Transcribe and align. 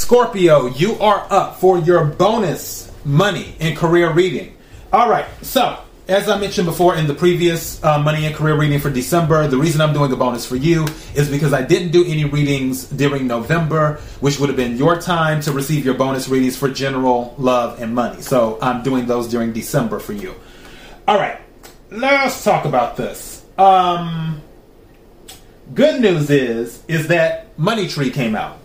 Scorpio, 0.00 0.66
you 0.66 0.94
are 0.94 1.26
up 1.28 1.60
for 1.60 1.78
your 1.78 2.06
bonus 2.06 2.90
money 3.04 3.54
and 3.60 3.76
career 3.76 4.10
reading. 4.10 4.56
All 4.94 5.10
right, 5.10 5.26
so 5.42 5.78
as 6.08 6.26
I 6.26 6.40
mentioned 6.40 6.64
before 6.64 6.96
in 6.96 7.06
the 7.06 7.12
previous 7.12 7.84
uh, 7.84 7.98
money 7.98 8.24
and 8.24 8.34
career 8.34 8.56
reading 8.56 8.80
for 8.80 8.88
December, 8.88 9.46
the 9.46 9.58
reason 9.58 9.82
I'm 9.82 9.92
doing 9.92 10.10
a 10.10 10.16
bonus 10.16 10.46
for 10.46 10.56
you 10.56 10.86
is 11.14 11.28
because 11.28 11.52
I 11.52 11.60
didn't 11.60 11.92
do 11.92 12.02
any 12.06 12.24
readings 12.24 12.86
during 12.86 13.26
November, 13.26 14.00
which 14.20 14.40
would 14.40 14.48
have 14.48 14.56
been 14.56 14.78
your 14.78 14.98
time 14.98 15.42
to 15.42 15.52
receive 15.52 15.84
your 15.84 15.94
bonus 15.94 16.30
readings 16.30 16.56
for 16.56 16.70
general 16.70 17.34
love 17.36 17.80
and 17.82 17.94
money. 17.94 18.22
So 18.22 18.58
I'm 18.62 18.82
doing 18.82 19.04
those 19.04 19.28
during 19.28 19.52
December 19.52 19.98
for 19.98 20.14
you. 20.14 20.34
All 21.06 21.18
right, 21.18 21.38
let's 21.90 22.42
talk 22.42 22.64
about 22.64 22.96
this. 22.96 23.44
Um, 23.58 24.40
good 25.74 26.00
news 26.00 26.30
is 26.30 26.82
is 26.88 27.08
that 27.08 27.56
Money 27.58 27.86
Tree 27.86 28.10
came 28.10 28.34
out. 28.34 28.56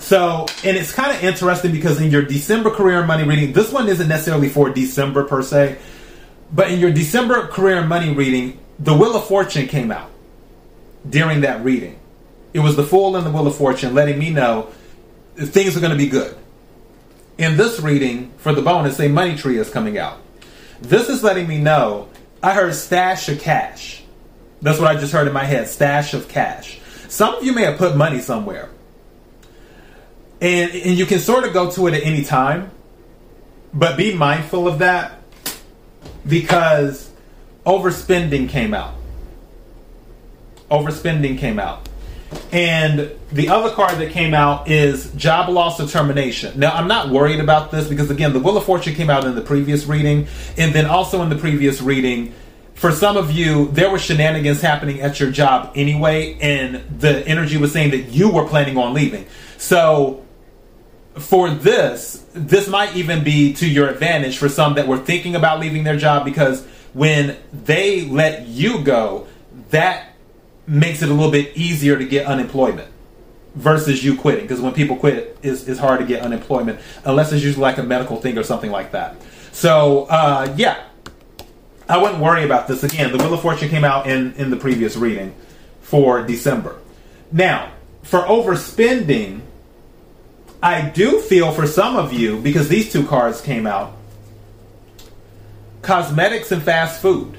So, 0.00 0.46
and 0.64 0.78
it's 0.78 0.92
kind 0.92 1.14
of 1.14 1.22
interesting 1.22 1.72
because 1.72 2.00
in 2.00 2.10
your 2.10 2.22
December 2.22 2.70
career 2.70 2.98
and 2.98 3.06
money 3.06 3.24
reading, 3.24 3.52
this 3.52 3.70
one 3.70 3.86
isn't 3.86 4.08
necessarily 4.08 4.48
for 4.48 4.70
December 4.70 5.24
per 5.24 5.42
se, 5.42 5.78
but 6.50 6.70
in 6.70 6.80
your 6.80 6.90
December 6.90 7.46
career 7.48 7.76
and 7.76 7.88
money 7.88 8.12
reading, 8.14 8.58
the 8.78 8.94
Wheel 8.94 9.14
of 9.14 9.26
Fortune 9.26 9.68
came 9.68 9.92
out 9.92 10.10
during 11.08 11.42
that 11.42 11.62
reading. 11.62 11.98
It 12.54 12.60
was 12.60 12.76
the 12.76 12.82
Fool 12.82 13.14
and 13.14 13.26
the 13.26 13.30
Wheel 13.30 13.46
of 13.46 13.54
Fortune 13.56 13.94
letting 13.94 14.18
me 14.18 14.30
know 14.30 14.70
things 15.36 15.76
are 15.76 15.80
going 15.80 15.92
to 15.92 15.98
be 15.98 16.08
good. 16.08 16.34
In 17.36 17.58
this 17.58 17.78
reading, 17.78 18.32
for 18.38 18.54
the 18.54 18.62
bonus, 18.62 18.98
a 19.00 19.08
money 19.08 19.36
tree 19.36 19.58
is 19.58 19.68
coming 19.68 19.98
out. 19.98 20.18
This 20.80 21.10
is 21.10 21.22
letting 21.22 21.46
me 21.46 21.58
know 21.58 22.08
I 22.42 22.54
heard 22.54 22.74
stash 22.74 23.28
of 23.28 23.38
cash. 23.38 24.02
That's 24.62 24.78
what 24.78 24.88
I 24.88 24.98
just 24.98 25.12
heard 25.12 25.26
in 25.26 25.34
my 25.34 25.44
head 25.44 25.68
stash 25.68 26.14
of 26.14 26.26
cash. 26.26 26.80
Some 27.08 27.34
of 27.34 27.44
you 27.44 27.52
may 27.52 27.64
have 27.64 27.76
put 27.76 27.96
money 27.96 28.20
somewhere 28.20 28.70
and 30.40 30.70
and 30.72 30.98
you 30.98 31.06
can 31.06 31.18
sort 31.18 31.44
of 31.44 31.52
go 31.52 31.70
to 31.70 31.86
it 31.86 31.94
at 31.94 32.02
any 32.02 32.24
time, 32.24 32.70
but 33.72 33.96
be 33.96 34.14
mindful 34.14 34.66
of 34.66 34.78
that 34.78 35.22
because 36.26 37.10
overspending 37.64 38.48
came 38.48 38.74
out. 38.74 38.94
Overspending 40.70 41.38
came 41.38 41.58
out. 41.58 41.88
And 42.52 43.10
the 43.32 43.48
other 43.48 43.74
card 43.74 43.98
that 43.98 44.10
came 44.12 44.34
out 44.34 44.68
is 44.68 45.12
job 45.12 45.48
loss 45.48 45.80
or 45.80 45.86
termination. 45.86 46.58
Now, 46.58 46.72
I'm 46.72 46.86
not 46.86 47.10
worried 47.10 47.40
about 47.40 47.70
this 47.70 47.88
because, 47.88 48.10
again, 48.10 48.32
the 48.32 48.38
Wheel 48.38 48.56
of 48.56 48.64
Fortune 48.64 48.94
came 48.94 49.10
out 49.10 49.24
in 49.24 49.34
the 49.34 49.40
previous 49.40 49.86
reading. 49.86 50.28
And 50.56 50.72
then 50.72 50.86
also 50.86 51.22
in 51.22 51.28
the 51.28 51.36
previous 51.36 51.80
reading, 51.80 52.32
for 52.74 52.92
some 52.92 53.16
of 53.16 53.32
you, 53.32 53.68
there 53.72 53.90
were 53.90 53.98
shenanigans 53.98 54.60
happening 54.60 55.00
at 55.00 55.18
your 55.18 55.30
job 55.30 55.72
anyway. 55.74 56.38
And 56.40 57.00
the 57.00 57.26
energy 57.26 57.56
was 57.56 57.72
saying 57.72 57.90
that 57.90 58.12
you 58.12 58.30
were 58.30 58.46
planning 58.46 58.76
on 58.78 58.94
leaving. 58.94 59.26
So 59.58 60.24
for 61.18 61.50
this, 61.50 62.24
this 62.32 62.68
might 62.68 62.96
even 62.96 63.24
be 63.24 63.52
to 63.54 63.68
your 63.68 63.88
advantage 63.88 64.38
for 64.38 64.48
some 64.48 64.74
that 64.74 64.86
were 64.86 64.98
thinking 64.98 65.34
about 65.34 65.60
leaving 65.60 65.84
their 65.84 65.96
job 65.96 66.24
because 66.24 66.64
when 66.92 67.36
they 67.52 68.02
let 68.02 68.46
you 68.46 68.82
go, 68.82 69.26
that 69.70 70.14
makes 70.66 71.02
it 71.02 71.08
a 71.08 71.12
little 71.12 71.32
bit 71.32 71.56
easier 71.56 71.98
to 71.98 72.04
get 72.04 72.26
unemployment 72.26 72.88
versus 73.54 74.04
you 74.04 74.16
quitting. 74.16 74.42
Because 74.42 74.60
when 74.60 74.72
people 74.72 74.96
quit, 74.96 75.36
it's, 75.42 75.66
it's 75.66 75.80
hard 75.80 76.00
to 76.00 76.06
get 76.06 76.22
unemployment 76.22 76.80
unless 77.04 77.32
it's 77.32 77.42
usually 77.42 77.62
like 77.62 77.78
a 77.78 77.82
medical 77.82 78.16
thing 78.16 78.38
or 78.38 78.44
something 78.44 78.70
like 78.70 78.92
that. 78.92 79.16
So, 79.52 80.04
uh, 80.04 80.54
yeah, 80.56 80.84
I 81.88 81.98
wouldn't 81.98 82.20
worry 82.20 82.44
about 82.44 82.68
this. 82.68 82.84
Again, 82.84 83.10
the 83.10 83.18
Wheel 83.18 83.34
of 83.34 83.42
Fortune 83.42 83.68
came 83.68 83.84
out 83.84 84.06
in, 84.06 84.32
in 84.34 84.50
the 84.50 84.56
previous 84.56 84.96
reading 84.96 85.34
for 85.80 86.22
December. 86.22 86.78
Now, 87.32 87.72
for 88.02 88.20
overspending, 88.20 89.40
I 90.62 90.88
do 90.90 91.20
feel 91.20 91.52
for 91.52 91.66
some 91.66 91.96
of 91.96 92.12
you, 92.12 92.38
because 92.40 92.68
these 92.68 92.92
two 92.92 93.06
cards 93.06 93.40
came 93.40 93.66
out 93.66 93.96
cosmetics 95.82 96.52
and 96.52 96.62
fast 96.62 97.00
food. 97.00 97.38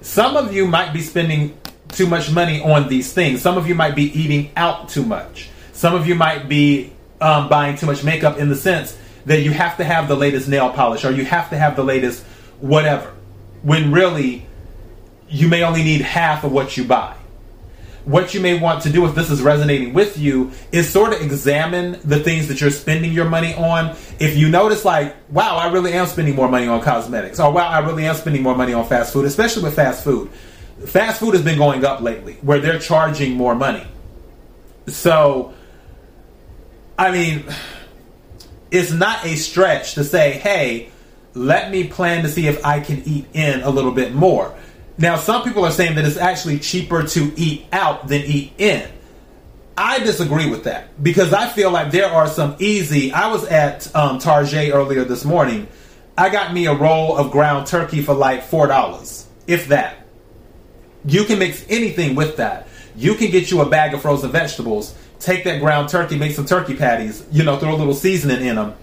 Some 0.00 0.36
of 0.36 0.54
you 0.54 0.66
might 0.66 0.94
be 0.94 1.02
spending 1.02 1.58
too 1.88 2.06
much 2.06 2.30
money 2.30 2.62
on 2.62 2.88
these 2.88 3.12
things. 3.12 3.42
Some 3.42 3.58
of 3.58 3.68
you 3.68 3.74
might 3.74 3.94
be 3.94 4.04
eating 4.18 4.50
out 4.56 4.88
too 4.88 5.04
much. 5.04 5.50
Some 5.72 5.94
of 5.94 6.06
you 6.06 6.14
might 6.14 6.48
be 6.48 6.92
um, 7.20 7.50
buying 7.50 7.76
too 7.76 7.84
much 7.84 8.02
makeup 8.02 8.38
in 8.38 8.48
the 8.48 8.56
sense 8.56 8.96
that 9.26 9.42
you 9.42 9.50
have 9.50 9.76
to 9.76 9.84
have 9.84 10.08
the 10.08 10.16
latest 10.16 10.48
nail 10.48 10.70
polish 10.70 11.04
or 11.04 11.10
you 11.10 11.26
have 11.26 11.50
to 11.50 11.58
have 11.58 11.76
the 11.76 11.84
latest 11.84 12.24
whatever. 12.60 13.12
When 13.62 13.92
really, 13.92 14.46
you 15.28 15.48
may 15.48 15.62
only 15.62 15.82
need 15.82 16.00
half 16.00 16.44
of 16.44 16.52
what 16.52 16.78
you 16.78 16.84
buy 16.84 17.17
what 18.08 18.32
you 18.32 18.40
may 18.40 18.58
want 18.58 18.82
to 18.82 18.90
do 18.90 19.04
if 19.04 19.14
this 19.14 19.30
is 19.30 19.42
resonating 19.42 19.92
with 19.92 20.16
you 20.16 20.50
is 20.72 20.88
sort 20.88 21.12
of 21.12 21.20
examine 21.20 22.00
the 22.04 22.18
things 22.18 22.48
that 22.48 22.58
you're 22.58 22.70
spending 22.70 23.12
your 23.12 23.28
money 23.28 23.52
on. 23.54 23.94
If 24.18 24.34
you 24.34 24.48
notice, 24.48 24.82
like, 24.82 25.14
wow, 25.30 25.56
I 25.56 25.70
really 25.70 25.92
am 25.92 26.06
spending 26.06 26.34
more 26.34 26.48
money 26.48 26.66
on 26.66 26.80
cosmetics, 26.80 27.38
or 27.38 27.52
wow, 27.52 27.68
I 27.68 27.80
really 27.80 28.06
am 28.06 28.14
spending 28.14 28.42
more 28.42 28.56
money 28.56 28.72
on 28.72 28.86
fast 28.86 29.12
food, 29.12 29.26
especially 29.26 29.62
with 29.62 29.76
fast 29.76 30.04
food. 30.04 30.30
Fast 30.86 31.20
food 31.20 31.34
has 31.34 31.44
been 31.44 31.58
going 31.58 31.84
up 31.84 32.00
lately 32.00 32.38
where 32.40 32.60
they're 32.60 32.78
charging 32.78 33.34
more 33.34 33.54
money. 33.54 33.86
So, 34.86 35.52
I 36.98 37.10
mean, 37.12 37.44
it's 38.70 38.90
not 38.90 39.22
a 39.26 39.36
stretch 39.36 39.96
to 39.96 40.04
say, 40.04 40.32
hey, 40.32 40.88
let 41.34 41.70
me 41.70 41.86
plan 41.86 42.22
to 42.22 42.30
see 42.30 42.46
if 42.46 42.64
I 42.64 42.80
can 42.80 43.02
eat 43.04 43.26
in 43.34 43.60
a 43.60 43.68
little 43.68 43.92
bit 43.92 44.14
more 44.14 44.56
now, 44.98 45.16
some 45.16 45.44
people 45.44 45.64
are 45.64 45.70
saying 45.70 45.94
that 45.94 46.04
it's 46.04 46.16
actually 46.16 46.58
cheaper 46.58 47.04
to 47.04 47.32
eat 47.36 47.66
out 47.72 48.08
than 48.08 48.22
eat 48.22 48.52
in. 48.58 48.90
I 49.76 50.00
disagree 50.00 50.50
with 50.50 50.64
that 50.64 51.00
because 51.00 51.32
I 51.32 51.48
feel 51.48 51.70
like 51.70 51.92
there 51.92 52.08
are 52.08 52.26
some 52.26 52.56
easy. 52.58 53.12
I 53.12 53.30
was 53.30 53.44
at 53.44 53.94
um, 53.94 54.18
Target 54.18 54.74
earlier 54.74 55.04
this 55.04 55.24
morning. 55.24 55.68
I 56.16 56.30
got 56.30 56.52
me 56.52 56.66
a 56.66 56.74
roll 56.74 57.16
of 57.16 57.30
ground 57.30 57.68
turkey 57.68 58.02
for 58.02 58.12
like 58.12 58.42
four 58.42 58.66
dollars, 58.66 59.28
if 59.46 59.68
that. 59.68 60.04
You 61.04 61.24
can 61.24 61.38
mix 61.38 61.64
anything 61.68 62.16
with 62.16 62.38
that. 62.38 62.66
You 62.96 63.14
can 63.14 63.30
get 63.30 63.52
you 63.52 63.60
a 63.60 63.70
bag 63.70 63.94
of 63.94 64.02
frozen 64.02 64.32
vegetables, 64.32 64.96
take 65.20 65.44
that 65.44 65.60
ground 65.60 65.90
turkey, 65.90 66.18
make 66.18 66.32
some 66.32 66.44
turkey 66.44 66.74
patties, 66.74 67.24
you 67.30 67.44
know, 67.44 67.56
throw 67.56 67.72
a 67.72 67.76
little 67.76 67.94
seasoning 67.94 68.44
in 68.44 68.56
them. 68.56 68.74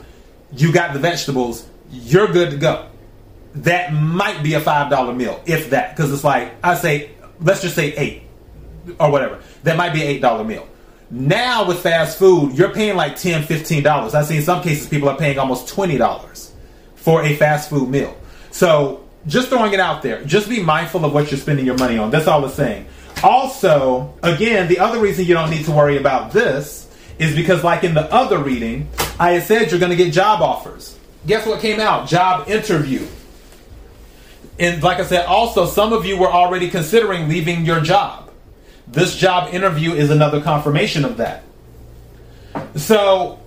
You 0.54 0.72
got 0.72 0.94
the 0.94 1.00
vegetables. 1.00 1.68
You're 1.92 2.28
good 2.28 2.52
to 2.52 2.58
go 2.58 2.88
that 3.56 3.94
might 3.94 4.44
be 4.44 4.54
a 4.54 4.60
five 4.60 4.90
dollar 4.90 5.14
meal, 5.14 5.42
if 5.46 5.70
that, 5.72 5.96
because 5.96 6.12
it's 6.12 6.24
like 6.24 6.54
I 6.64 6.76
say, 6.76 7.12
let's 7.40 7.62
just 7.62 7.76
say 7.76 7.94
eight 7.96 8.24
or 9.00 9.12
whatever. 9.12 9.42
That 9.64 9.78
might 9.78 9.94
be 9.94 10.02
an 10.02 10.08
eight 10.08 10.22
dollar 10.22 10.44
meal. 10.44 10.68
Now 11.10 11.68
with 11.68 11.80
fast 11.80 12.18
food, 12.18 12.58
you're 12.58 12.74
paying 12.74 12.96
like 12.96 13.16
ten, 13.16 13.44
fifteen 13.44 13.84
dollars. 13.84 14.14
I've 14.14 14.26
seen 14.26 14.42
some 14.42 14.62
cases 14.62 14.88
people 14.88 15.10
are 15.10 15.18
paying 15.18 15.40
almost 15.40 15.68
twenty 15.68 15.98
dollars 15.98 16.52
for 16.96 17.24
a 17.24 17.36
fast 17.36 17.70
food 17.70 17.90
meal. 17.90 18.16
So 18.52 19.06
just 19.28 19.50
throwing 19.50 19.74
it 19.74 19.80
out 19.80 20.02
there. 20.02 20.24
Just 20.24 20.50
be 20.50 20.62
mindful 20.62 21.06
of 21.06 21.14
what 21.14 21.32
you're 21.32 21.40
spending 21.40 21.66
your 21.66 21.78
money 21.78 21.98
on. 21.98 22.12
That's 22.12 22.28
all 22.28 22.46
it's 22.46 22.56
saying. 22.56 22.88
Also, 23.24 24.14
again, 24.22 24.68
the 24.68 24.80
other 24.80 25.00
reason 25.00 25.26
you 25.26 25.34
don't 25.34 25.50
need 25.50 25.66
to 25.66 25.72
worry 25.72 25.98
about 25.98 26.32
this 26.32 26.90
is 27.18 27.36
because, 27.36 27.64
like 27.64 27.84
in 27.84 27.94
the 27.94 28.12
other 28.14 28.40
reading, 28.40 28.90
I 29.20 29.32
had 29.32 29.44
said 29.44 29.72
you're 29.72 29.80
going 29.80 29.92
to 29.92 29.96
get 29.96 30.12
job 30.12 30.42
offers. 30.42 30.98
Guess 31.26 31.48
what 31.48 31.62
came 31.62 31.80
out? 31.80 32.08
Job 32.08 32.50
interview 32.50 33.08
and 34.58 34.82
like 34.82 35.00
I 35.00 35.06
said, 35.06 35.26
also, 35.26 35.66
some 35.66 35.92
of 35.92 36.06
you 36.06 36.18
were 36.18 36.32
already 36.32 36.70
considering 36.70 37.28
leaving 37.28 37.66
your 37.66 37.82
job. 37.82 38.32
This 38.88 39.16
job 39.16 39.54
interview 39.54 39.94
is 39.94 40.10
another 40.10 40.42
confirmation 40.42 41.04
of 41.04 41.18
that. 41.18 41.44
So, 42.76 43.40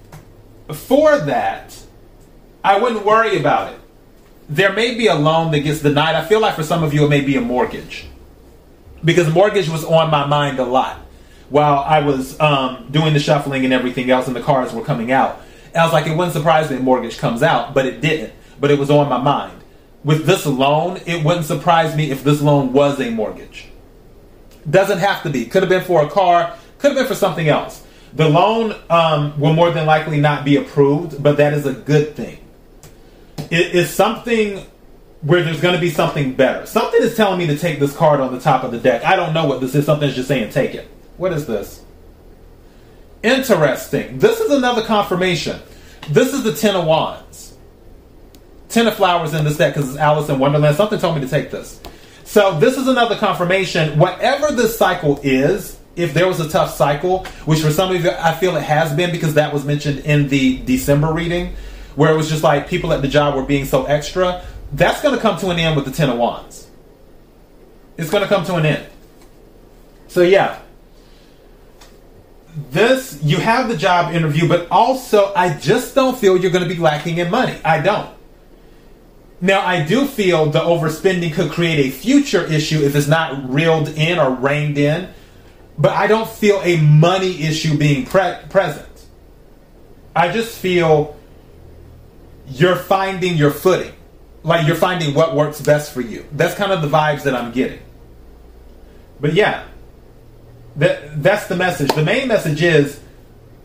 for 0.72 1.18
that, 1.18 1.78
I 2.62 2.78
wouldn't 2.78 3.06
worry 3.06 3.38
about 3.38 3.72
it. 3.72 3.80
There 4.50 4.72
may 4.72 4.97
be 4.97 5.06
a 5.06 5.14
loan 5.14 5.50
that 5.52 5.60
gets 5.60 5.80
denied. 5.80 6.14
I 6.14 6.26
feel 6.26 6.41
like 6.41 6.54
for 6.54 6.62
some 6.62 6.82
of 6.82 6.92
you, 6.92 7.06
it 7.06 7.08
may 7.08 7.20
be 7.22 7.36
a 7.36 7.41
mortgage. 7.41 8.06
Because 9.04 9.32
mortgage 9.32 9.68
was 9.68 9.84
on 9.84 10.10
my 10.10 10.26
mind 10.26 10.58
a 10.58 10.64
lot 10.64 10.98
while 11.48 11.78
I 11.78 12.00
was 12.00 12.38
um, 12.41 12.88
doing 12.91 13.14
the 13.14 13.20
shuffling 13.20 13.64
and 13.64 13.72
everything 13.72 14.10
else, 14.10 14.26
and 14.26 14.36
the 14.36 14.42
cards 14.42 14.74
were 14.74 14.82
coming 14.84 15.12
out. 15.12 15.41
And 15.68 15.77
I 15.77 15.84
was 15.84 15.92
like, 15.92 16.06
it 16.06 16.15
wouldn't 16.15 16.34
surprise 16.34 16.68
me 16.68 16.77
if 16.77 16.83
mortgage 16.83 17.16
comes 17.16 17.42
out, 17.42 17.72
but 17.72 17.86
it 17.86 18.03
didn't. 18.03 18.34
But 18.60 18.71
it 18.71 18.78
was 18.78 18.91
on 18.91 19.09
my 19.09 19.18
mind 19.18 19.59
with 20.04 20.27
this 20.27 20.47
loan, 20.47 21.00
it 21.06 21.24
wouldn't 21.24 21.47
surprise 21.47 21.97
me 21.97 22.10
if 22.10 22.24
this 22.24 22.41
loan 22.41 22.72
was 22.72 23.00
a 23.00 23.10
mortgage. 23.10 23.66
Doesn't 24.68 24.98
have 24.98 25.22
to 25.22 25.30
be. 25.30 25.47
Could 25.47 25.62
have 25.62 25.68
been 25.68 25.84
for 25.84 26.04
a 26.04 26.10
car, 26.10 26.56
could 26.78 26.92
have 26.92 26.97
been 26.97 27.06
for 27.06 27.15
something 27.15 27.48
else. 27.48 27.84
The 28.15 28.28
loan 28.28 28.74
um, 28.89 29.39
will 29.39 29.53
more 29.53 29.71
than 29.71 29.86
likely 29.86 30.21
not 30.21 30.45
be 30.45 30.56
approved, 30.56 31.22
but 31.22 31.36
that 31.36 31.53
is 31.53 31.66
a 31.66 31.72
good 31.72 32.16
thing. 32.16 32.39
It 33.50 33.74
is 33.74 33.91
something 33.91 34.65
where 35.22 35.42
there's 35.42 35.60
going 35.60 35.74
to 35.74 35.80
be 35.80 35.91
something 35.91 36.34
better. 36.34 36.65
Something 36.66 37.03
is 37.03 37.16
telling 37.16 37.39
me 37.39 37.47
to 37.48 37.59
take 37.59 37.80
this 37.80 37.97
card 37.97 38.21
on 38.21 38.33
the 38.33 38.41
top 38.41 38.62
of 38.62 38.71
the 38.71 38.78
deck. 38.78 39.04
I 39.04 39.16
don't 39.16 39.34
know 39.34 39.47
what 39.47 39.60
this 39.60 39.74
is. 39.74 39.84
Something's 39.84 40.15
just 40.15 40.28
saying 40.28 40.50
take 40.50 40.74
it. 40.74 40.89
What 41.16 41.33
is 41.33 41.47
this? 41.47 41.83
Interesting. 43.22 44.18
This 44.18 44.39
is 44.39 44.53
another 44.53 44.83
confirmation. 44.84 45.60
This 46.10 46.33
is 46.33 46.45
the 46.45 46.54
Ten 46.54 46.77
of 46.77 46.86
Wands. 46.86 47.47
Ten 48.68 48.86
of 48.86 48.94
Flowers 48.94 49.34
in 49.34 49.44
this 49.44 49.56
deck 49.56 49.74
because 49.74 49.88
it's 49.91 49.98
Alice 49.98 50.28
in 50.28 50.38
Wonderland. 50.38 50.76
Something 50.76 50.98
told 50.98 51.16
me 51.16 51.22
to 51.22 51.28
take 51.28 51.50
this. 51.50 51.80
So 52.24 52.59
this 52.59 52.76
is 52.76 52.86
another 52.86 53.16
confirmation. 53.16 53.98
Whatever 53.98 54.53
this 54.53 54.76
cycle 54.76 55.18
is, 55.22 55.78
if 55.97 56.12
there 56.12 56.28
was 56.28 56.41
a 56.41 56.48
tough 56.48 56.74
cycle, 56.74 57.24
which 57.47 57.60
for 57.60 57.70
some 57.70 57.94
of 57.94 58.04
you 58.04 58.10
I 58.10 58.34
feel 58.34 58.56
it 58.56 58.62
has 58.62 58.92
been 58.92 59.10
because 59.10 59.34
that 59.34 59.53
was 59.53 59.65
mentioned 59.65 60.00
in 60.00 60.28
the 60.28 60.59
December 60.59 61.12
reading, 61.12 61.54
where 61.97 62.12
it 62.12 62.16
was 62.16 62.28
just 62.28 62.42
like 62.42 62.68
people 62.68 62.92
at 62.92 63.03
the 63.03 63.09
job 63.09 63.34
were 63.34 63.42
being 63.42 63.65
so 63.65 63.86
extra, 63.86 64.44
that's 64.72 65.03
going 65.03 65.14
to 65.14 65.21
come 65.21 65.38
to 65.38 65.48
an 65.48 65.59
end 65.59 65.74
with 65.74 65.86
the 65.86 65.91
Ten 65.91 66.10
of 66.10 66.18
Wands. 66.18 66.68
It's 67.97 68.10
going 68.10 68.22
to 68.22 68.28
come 68.28 68.44
to 68.44 68.54
an 68.56 68.66
end. 68.66 68.86
So, 70.06 70.22
yeah. 70.22 70.60
This, 72.71 73.18
you 73.22 73.38
have 73.38 73.68
the 73.68 73.76
job 73.76 74.14
interview, 74.14 74.48
but 74.48 74.68
also 74.71 75.32
I 75.34 75.56
just 75.59 75.94
don't 75.94 76.16
feel 76.16 76.36
you're 76.36 76.50
going 76.50 76.68
to 76.68 76.72
be 76.72 76.80
lacking 76.80 77.18
in 77.18 77.30
money. 77.30 77.59
I 77.64 77.80
don't. 77.80 78.17
Now, 79.40 79.64
I 79.64 79.84
do 79.84 80.06
feel 80.06 80.46
the 80.46 80.60
overspending 80.60 81.32
could 81.32 81.52
create 81.52 81.86
a 81.86 81.90
future 81.90 82.44
issue 82.44 82.82
if 82.82 82.96
it's 82.96 83.06
not 83.06 83.48
reeled 83.48 83.88
in 83.88 84.18
or 84.18 84.30
reined 84.34 84.78
in, 84.78 85.08
but 85.78 85.92
I 85.92 86.08
don't 86.08 86.28
feel 86.28 86.60
a 86.62 86.76
money 86.78 87.42
issue 87.42 87.78
being 87.78 88.04
pre- 88.04 88.38
present. 88.48 88.86
I 90.14 90.32
just 90.32 90.58
feel 90.58 91.16
you're 92.48 92.76
finding 92.76 93.36
your 93.36 93.52
footing. 93.52 93.92
Like 94.42 94.66
you're 94.66 94.76
finding 94.76 95.14
what 95.14 95.36
works 95.36 95.60
best 95.60 95.92
for 95.92 96.00
you. 96.00 96.24
That's 96.32 96.54
kind 96.54 96.72
of 96.72 96.82
the 96.82 96.88
vibes 96.88 97.22
that 97.24 97.34
I'm 97.34 97.52
getting. 97.52 97.80
But 99.20 99.34
yeah, 99.34 99.64
that, 100.76 101.22
that's 101.22 101.46
the 101.46 101.56
message. 101.56 101.92
The 101.94 102.04
main 102.04 102.26
message 102.28 102.62
is 102.62 102.98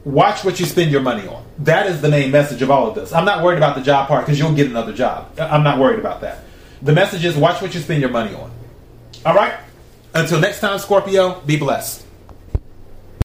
watch 0.06 0.44
what 0.44 0.60
you 0.60 0.66
spend 0.66 0.92
your 0.92 1.02
money 1.02 1.28
on. 1.28 1.46
That 1.60 1.88
is 1.88 2.02
the 2.02 2.10
main 2.10 2.32
message 2.32 2.62
of 2.62 2.70
all 2.70 2.88
of 2.88 2.96
this. 2.96 3.14
I'm 3.14 3.26
not 3.26 3.44
worried 3.44 3.58
about 3.58 3.76
the 3.76 3.82
job 3.82 4.08
part 4.08 4.26
because 4.26 4.40
you'll 4.40 4.54
get 4.54 4.68
another 4.68 4.94
job. 4.94 5.38
Uh, 5.40 5.44
I'm 5.44 5.64
not 5.64 5.80
worried 5.80 6.00
about 6.00 6.22
that. 6.22 6.44
The 6.82 6.94
message 6.94 7.24
is 7.24 7.36
watch 7.36 7.62
what 7.62 7.74
you 7.74 7.80
spend 7.80 8.02
your 8.02 8.10
money 8.10 8.36
on. 8.36 8.52
All 9.26 9.36
right? 9.36 9.54
Until 10.14 10.40
next 10.40 10.60
time, 10.60 10.78
Scorpio, 10.80 11.42
be 11.42 11.58
blessed. 11.58 12.06